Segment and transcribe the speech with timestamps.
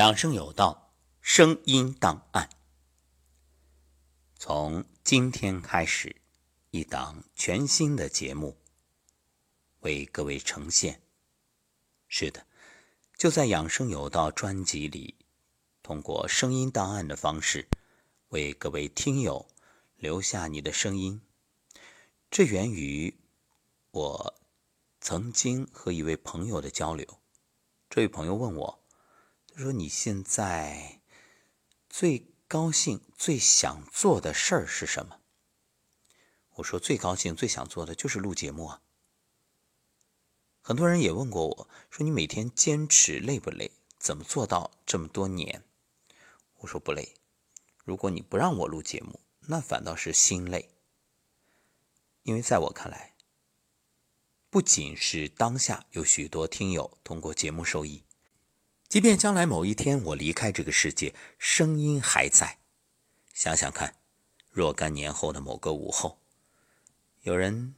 [0.00, 2.48] 养生有道，声音档案。
[4.34, 6.16] 从今天开始，
[6.70, 8.56] 一档全新的节目
[9.80, 11.02] 为各位呈现。
[12.08, 12.46] 是的，
[13.18, 15.16] 就在《养生有道》专辑里，
[15.82, 17.68] 通过声音档案的方式，
[18.30, 19.50] 为各位听友
[19.96, 21.20] 留下你的声音。
[22.30, 23.20] 这源于
[23.90, 24.34] 我
[24.98, 27.20] 曾经和一位朋友的交流。
[27.90, 28.79] 这位朋友问我。
[29.60, 31.02] 说你现在
[31.90, 35.20] 最高兴、最想做的事儿是什么？
[36.54, 38.82] 我说最高兴、最想做的就是录节目啊。
[40.62, 43.72] 很多人也问过我说你每天坚持累不累？
[43.98, 45.62] 怎么做到这么多年？
[46.60, 47.14] 我说不累。
[47.84, 50.70] 如果你不让我录节目，那反倒是心累。
[52.22, 53.14] 因为在我看来，
[54.48, 58.04] 不仅是当下有许多听友通过节目受益。
[58.90, 62.58] 即便将来某一天我离开这个世界，声音还在。
[63.32, 63.94] 想想看，
[64.50, 66.20] 若干年后的某个午后，
[67.22, 67.76] 有人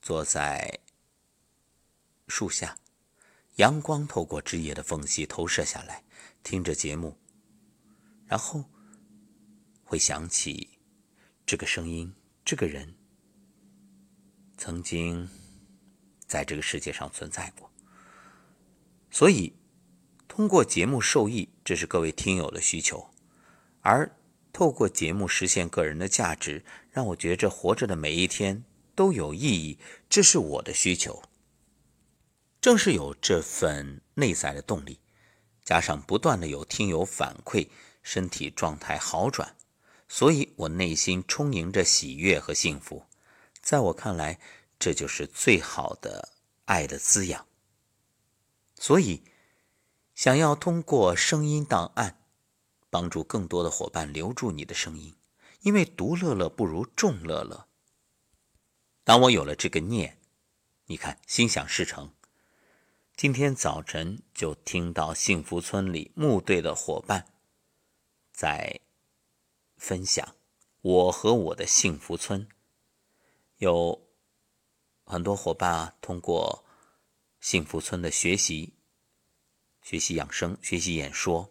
[0.00, 0.80] 坐在
[2.26, 2.78] 树下，
[3.56, 6.02] 阳光透过枝叶的缝隙投射下来，
[6.42, 7.18] 听着节目，
[8.24, 8.64] 然后
[9.84, 10.78] 会想起
[11.44, 12.14] 这个声音，
[12.46, 12.96] 这个人
[14.56, 15.28] 曾经
[16.26, 17.70] 在这个世界上存在过，
[19.10, 19.57] 所以。
[20.28, 23.10] 通过节目受益，这是各位听友的需求；
[23.80, 24.14] 而
[24.52, 28.62] 透过节目实现个人的价值，让我觉着活着的每一天
[28.94, 31.22] 都有意义，这是我的需求。
[32.60, 35.00] 正是有这份内在的动力，
[35.64, 37.68] 加上不断的有听友反馈
[38.02, 39.56] 身体状态好转，
[40.08, 43.06] 所以我内心充盈着喜悦和幸福。
[43.60, 44.38] 在我看来，
[44.78, 46.28] 这就是最好的
[46.66, 47.44] 爱的滋养。
[48.76, 49.22] 所以。
[50.18, 52.20] 想要通过声音档案
[52.90, 55.14] 帮助更多的伙伴留住你的声音，
[55.60, 57.68] 因为独乐乐不如众乐乐。
[59.04, 60.18] 当我有了这个念，
[60.86, 62.12] 你看心想事成。
[63.14, 67.28] 今天早晨就听到幸福村里木队的伙伴
[68.32, 68.80] 在
[69.76, 70.34] 分享
[70.80, 72.48] 我和我的幸福村，
[73.58, 74.02] 有
[75.04, 76.64] 很多伙伴啊，通过
[77.38, 78.74] 幸福村的学习。
[79.88, 81.48] 学习养生，学习演说，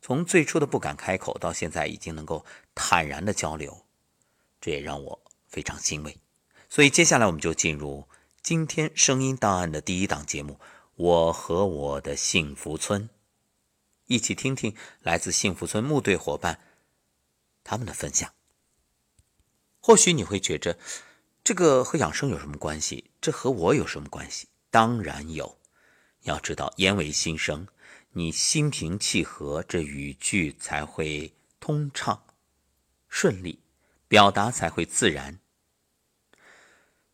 [0.00, 3.84] 从最初的不敢开口，到现在已经能够坦然的交流，
[4.60, 6.16] 这也让我非常欣慰。
[6.68, 8.06] 所以接下来我们就进入
[8.40, 10.52] 今天声音档案的第一档节目
[10.94, 13.08] 《我和我的幸福村》，
[14.06, 16.60] 一起听听来自幸福村木队伙伴
[17.64, 18.32] 他们的分享。
[19.80, 20.78] 或许你会觉着，
[21.42, 23.10] 这个和养生有什么关系？
[23.20, 24.46] 这和我有什么关系？
[24.70, 25.58] 当然有。
[26.24, 27.66] 要知道，言为心声，
[28.12, 32.24] 你心平气和，这语句才会通畅、
[33.08, 33.60] 顺利，
[34.08, 35.38] 表达才会自然。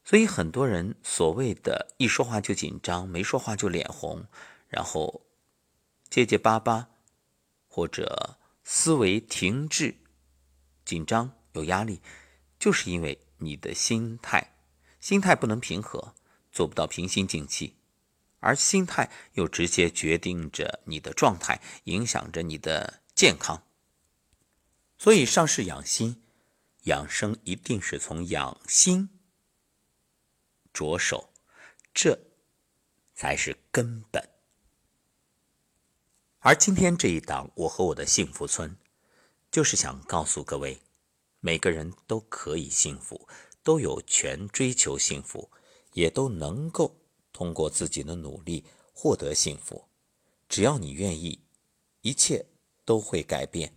[0.05, 4.25] 所以，很多人所谓的一说话就紧张，没说话就脸红，
[4.69, 5.27] 然后
[6.09, 6.89] 结结巴巴，
[7.69, 9.97] 或者思维停滞、
[10.85, 12.01] 紧张、有压力，
[12.59, 14.55] 就是因为你的心态，
[15.01, 16.15] 心态不能平和，
[16.53, 17.75] 做不到平心静气。
[18.41, 23.63] 而心态又直接决定着你的状态，影响着你的健康。
[24.99, 26.23] 所以，上是养心，
[26.85, 29.09] 养生一定是从养心
[30.73, 31.33] 着手，
[31.95, 32.19] 这
[33.15, 34.29] 才是根本。
[36.41, 38.77] 而今天这一档，我和我的幸福村，
[39.51, 40.81] 就是想告诉各位，
[41.41, 43.29] 每个人都可以幸福，
[43.63, 45.51] 都有权追求幸福，
[45.93, 47.00] 也都能够。
[47.41, 49.89] 通过自己的努力获得幸福，
[50.47, 51.41] 只要你愿意，
[52.03, 52.45] 一切
[52.85, 53.75] 都会改变。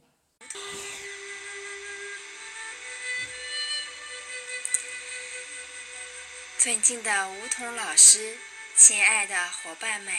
[6.57, 8.37] 尊敬的梧桐老师，
[8.75, 10.13] 亲爱的伙伴们，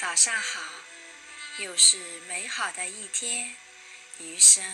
[0.00, 0.58] 早上好！
[1.58, 3.54] 又是美好的一天，
[4.18, 4.64] 余生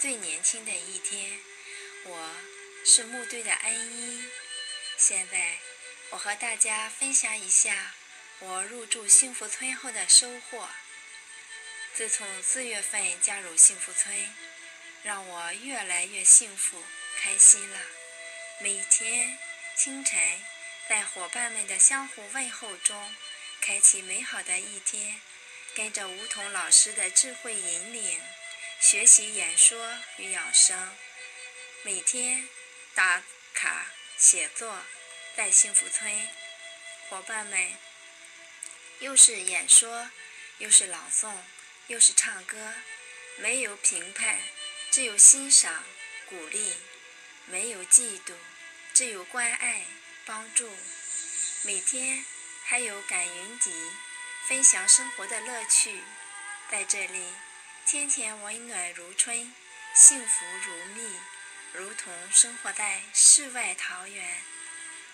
[0.00, 1.38] 最年轻的一天。
[2.06, 2.30] 我
[2.84, 4.24] 是木队的恩一，
[4.98, 5.71] 现在。
[6.12, 7.94] 我和大家分享一下
[8.38, 10.68] 我入住幸福村后的收获。
[11.94, 14.36] 自从四月份加入幸福村，
[15.02, 16.84] 让我越来越幸福
[17.18, 17.80] 开心了。
[18.60, 19.38] 每天
[19.74, 20.44] 清晨，
[20.86, 23.14] 在伙伴们的相互问候中，
[23.62, 25.20] 开启美好的一天。
[25.74, 28.20] 跟着梧桐老师的智慧引领，
[28.78, 30.94] 学习演说与养生，
[31.82, 32.46] 每天
[32.94, 33.22] 打
[33.54, 33.86] 卡
[34.18, 34.76] 写作。
[35.34, 36.28] 在幸福村，
[37.08, 37.74] 伙伴们
[38.98, 40.10] 又是演说，
[40.58, 41.34] 又是朗诵，
[41.86, 42.74] 又是唱歌，
[43.38, 44.38] 没有评判，
[44.90, 45.84] 只有欣赏、
[46.26, 46.74] 鼓励；
[47.46, 48.34] 没有嫉妒，
[48.92, 49.86] 只有关爱、
[50.26, 50.70] 帮助。
[51.62, 52.24] 每天
[52.64, 53.72] 还有赶云迪，
[54.46, 56.02] 分享生活的乐趣。
[56.70, 57.32] 在这里，
[57.86, 59.54] 天天温暖如春，
[59.94, 61.16] 幸福如蜜，
[61.72, 64.51] 如同生活在世外桃源。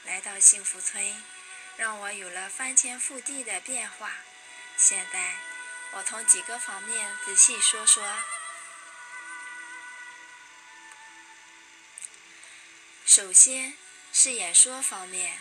[0.09, 1.23] 来到幸福村，
[1.77, 4.11] 让我有了翻天覆地的变化。
[4.79, 5.37] 现在，
[5.93, 8.03] 我从几个方面仔细说说。
[13.05, 13.75] 首先
[14.11, 15.41] 是演说方面，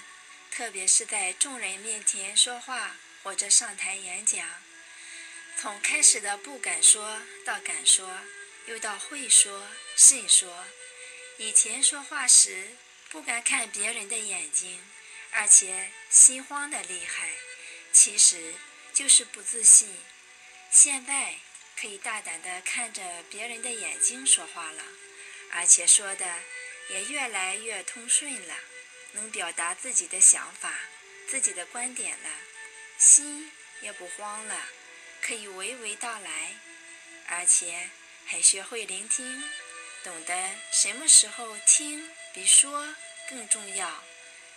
[0.52, 4.46] 特别是在众人面前说话或者上台演讲。
[5.58, 8.20] 从开始的不敢说到敢说，
[8.66, 9.66] 又到会说、
[9.96, 10.66] 慎说。
[11.38, 12.76] 以前说话时
[13.10, 14.80] 不敢看别人的眼睛，
[15.32, 17.30] 而且心慌的厉害，
[17.94, 18.54] 其实
[18.94, 19.98] 就是不自信。
[20.70, 21.36] 现在
[21.80, 24.84] 可以大胆的看着别人的眼睛说话了，
[25.52, 26.40] 而且说的
[26.90, 28.56] 也越来越通顺了，
[29.14, 30.74] 能表达自己的想法、
[31.30, 32.30] 自己的观点了，
[32.98, 33.52] 心
[33.82, 34.68] 也不慌了。
[35.22, 36.56] 可以娓娓道来，
[37.28, 37.90] 而且
[38.26, 39.44] 还学会聆听，
[40.04, 42.96] 懂得什么时候听比说
[43.30, 44.04] 更重要。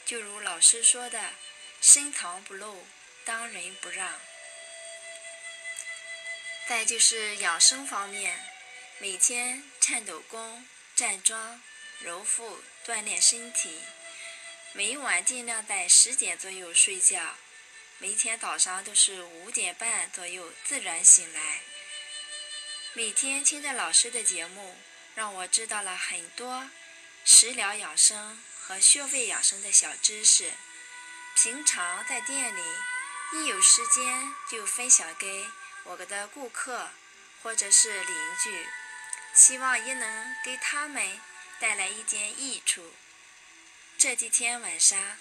[0.05, 1.35] 就如老师说的
[1.81, 2.87] ：“深藏不露，
[3.25, 4.21] 当仁不让。”
[6.69, 8.45] 再就是养生方面，
[8.99, 11.63] 每天颤抖功、站桩、
[12.01, 13.81] 揉腹锻炼身体，
[14.73, 17.37] 每晚尽量在十点左右睡觉。
[17.99, 21.61] 每天早上都是五点半左右自然醒来。
[22.95, 24.77] 每天听着老师的节目，
[25.15, 26.71] 让我知道了很多
[27.33, 30.53] 食疗养生和穴位养生的小知识。
[31.37, 32.61] 平常在店里，
[33.33, 35.47] 一有时间就分享给
[35.85, 36.91] 我们的顾客
[37.41, 38.67] 或者是邻居，
[39.33, 41.21] 希望也能给他们
[41.61, 42.95] 带来一点益处。
[43.97, 45.17] 这几天晚上。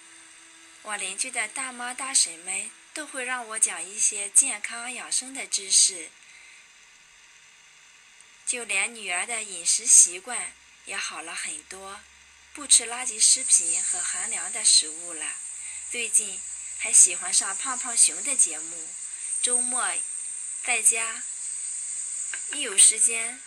[0.82, 6.10] 我邻居的大妈大婶们都会让我讲一些健康养生的知识，
[8.48, 10.54] 就连女儿的饮食习惯
[10.90, 12.02] 也好了很多，
[12.52, 15.36] 不吃垃圾食品和寒凉的食物了。
[15.92, 16.42] 最近
[16.80, 18.90] 还喜欢上胖胖熊的节目，
[19.40, 19.88] 周末
[20.64, 21.22] 在家
[22.54, 23.40] 一有时间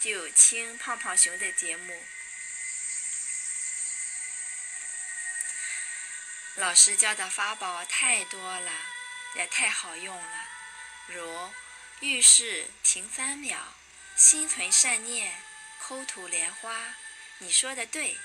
[0.00, 2.02] 就听胖胖熊的节目。
[6.56, 8.72] 老师教的法宝太多了，
[9.36, 10.48] 也太好用了，
[11.06, 11.52] 如
[12.00, 13.76] 遇事停三秒，
[14.16, 15.40] 心存善念，
[15.88, 16.96] 口吐莲花。
[17.38, 18.18] 你说的对，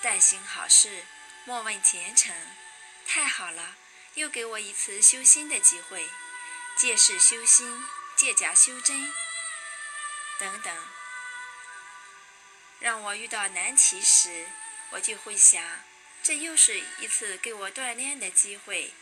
[0.00, 1.04] 但行好事，
[1.44, 2.34] 莫问前程。
[3.06, 3.76] 太好了，
[4.14, 6.08] 又给我一次修心的机会。
[6.78, 7.84] 借势修心，
[8.16, 9.12] 借假修真，
[10.38, 10.74] 等等，
[12.80, 14.46] 让我遇到难题时，
[14.92, 15.62] 我就会想。
[16.22, 18.94] 这又是一次给我锻炼的机会。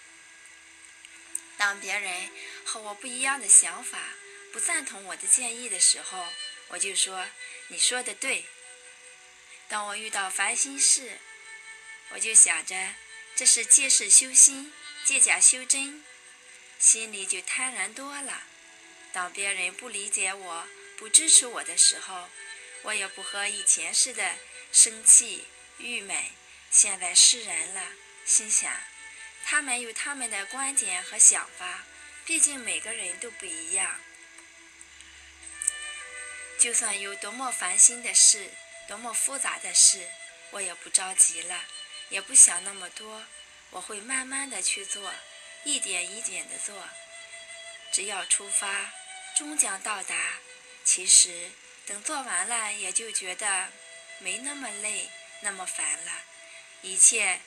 [1.57, 2.29] 当别人
[2.65, 3.99] 和我不一样的想法、
[4.53, 6.27] 不赞同我的建议的时候，
[6.71, 7.29] 我就说
[7.69, 8.47] ：“你说的对。”
[9.69, 11.19] 当我遇到烦心事，
[12.11, 12.95] 我就想着
[13.37, 14.73] 这是借势修心、
[15.05, 16.05] 借假修真，
[16.79, 18.43] 心里就坦然多了。
[19.13, 22.29] 当别人不理解我、不支持我的时候，
[22.83, 24.37] 我也不和以前似的
[24.73, 25.47] 生气、
[25.79, 26.17] 郁闷。
[26.71, 27.93] 现在释然了，
[28.25, 28.73] 心想，
[29.45, 31.85] 他们有他们的观点和想法，
[32.25, 34.01] 毕竟每个人都不一样。
[36.61, 38.51] 就算有多么烦心的事，
[38.87, 40.07] 多么复杂的事，
[40.51, 41.65] 我也不着急了，
[42.11, 43.25] 也不想那么多，
[43.71, 45.11] 我会慢慢的去做，
[45.65, 46.87] 一点一点的做。
[47.91, 48.93] 只要出发，
[49.35, 50.39] 终将到达。
[50.85, 51.51] 其实
[51.87, 53.73] 等做完了，也就觉得
[54.19, 55.09] 没那么累，
[55.41, 56.13] 那么烦了。
[56.83, 57.41] 一切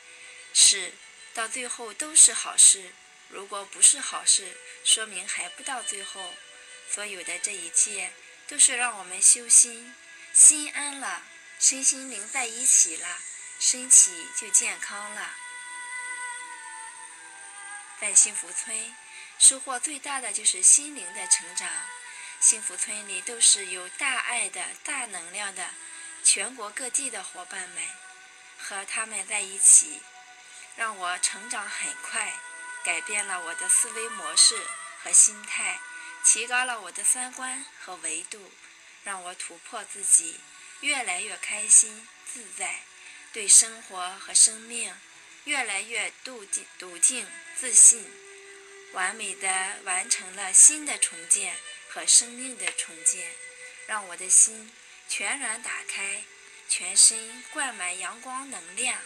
[0.56, 0.92] 事
[1.36, 2.94] 到最后都是好事。
[3.28, 6.34] 如果不是好事，说明还不到最后。
[6.90, 8.12] 所有的这一切
[8.54, 9.96] 就是让我们修心，
[10.32, 11.24] 心安了，
[11.58, 13.18] 身心灵在一起了，
[13.60, 15.32] 身体就健康了。
[18.00, 18.96] 在幸福村，
[19.40, 21.68] 收获最大的就是心灵的成长。
[22.40, 25.72] 幸福村里都是有大爱的大能量的，
[26.24, 27.84] 全国各地的伙伴们。
[28.60, 30.00] 和他们在一起，
[30.76, 32.32] 让我成长很快，
[32.84, 34.56] 改变了我的思维模式
[35.02, 35.80] 和心态，
[36.24, 38.52] 提高了我的三观和维度，
[39.04, 40.40] 让我突破自己，
[40.80, 42.84] 越来越开心自在，
[43.32, 44.96] 对生活和生命
[45.44, 47.28] 越来越笃定、笃定、
[47.60, 48.10] 自信，
[48.94, 51.58] 完美的完成了新的重建
[51.90, 53.32] 和生命的重建，
[53.86, 54.72] 让我的心
[55.10, 56.24] 全然打开，
[56.70, 59.00] 全身灌满阳光能量。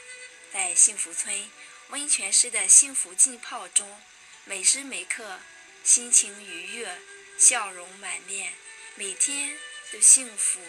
[0.54, 1.50] 在幸福村
[1.90, 4.02] 温泉式的幸福浸泡中，
[4.46, 5.40] 每时每刻
[5.88, 7.00] 心情愉悦，
[7.38, 8.54] 笑容满面，
[8.96, 9.58] 每天
[9.90, 10.60] 都幸福、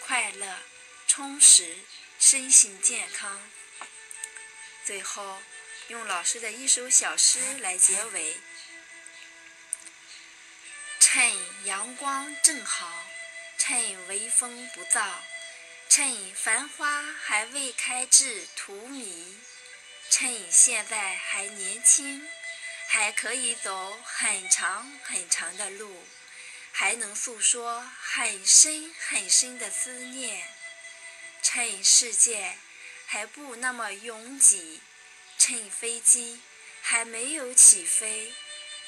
[0.00, 0.58] 快乐、
[1.08, 1.78] 充实，
[2.18, 3.50] 身心健康。
[4.84, 5.40] 最后，
[5.88, 8.36] 用老师的一首小诗来结尾：
[11.00, 13.06] 趁阳光正好，
[13.56, 15.10] 趁微风不燥。
[15.88, 19.36] 趁繁花还未开至荼蘼，
[20.10, 22.28] 趁现在还年轻，
[22.86, 26.06] 还可以走很长很长的路，
[26.72, 30.48] 还能诉说很深很深的思念。
[31.42, 32.58] 趁世界
[33.06, 34.80] 还不那么拥挤，
[35.38, 36.40] 趁飞机
[36.82, 38.34] 还没有起飞，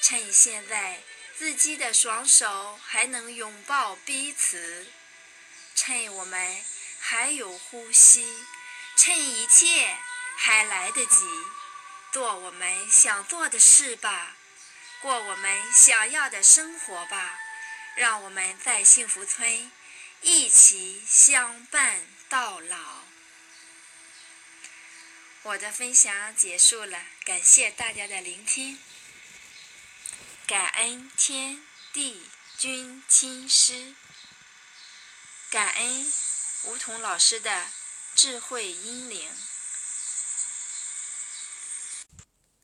[0.01, 1.01] 趁现在
[1.37, 4.87] 自己的双手还能拥抱彼此，
[5.75, 6.63] 趁我们。
[7.01, 8.45] 还有呼吸，
[8.97, 9.97] 趁一切
[10.37, 11.25] 还来得及，
[12.11, 14.35] 做我们想做的事吧，
[15.01, 17.39] 过我们想要的生活吧，
[17.95, 19.71] 让我们在幸福村
[20.21, 23.03] 一起相伴到老。
[25.43, 28.79] 我的分享结束了，感谢大家的聆听，
[30.47, 31.63] 感恩天
[31.93, 33.95] 地君亲师，
[35.49, 36.13] 感恩。
[36.63, 37.67] 梧桐老师的
[38.15, 39.31] 智慧英灵，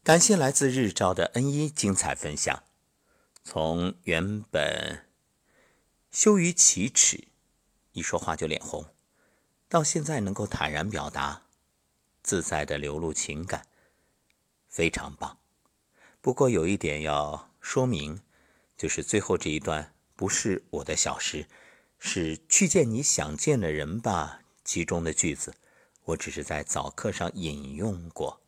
[0.06, 2.62] 感谢来自日照的恩一精彩分享。
[3.44, 5.08] 从原本
[6.12, 7.28] 羞于启齿，
[7.92, 8.86] 一说话就脸红，
[9.68, 11.48] 到现在能够坦然表达，
[12.22, 13.66] 自在的流露情感，
[14.70, 15.40] 非常棒。
[16.22, 18.22] 不过有一点要说明，
[18.78, 21.48] 就是最后这一段不是我的小诗。
[21.98, 24.42] 是去见你想见的人吧？
[24.64, 25.56] 其中的句子，
[26.04, 28.45] 我只是在早课上引用过。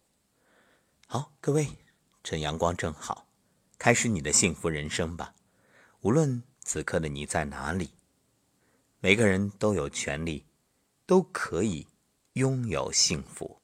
[1.09, 1.69] 好，各位，
[2.21, 3.27] 趁阳光正好，
[3.79, 5.33] 开始你的幸福人生吧。
[6.01, 7.91] 无论此刻的你在哪里，
[8.99, 10.45] 每个人都有权利，
[11.05, 11.87] 都可以
[12.33, 13.56] 拥有幸福。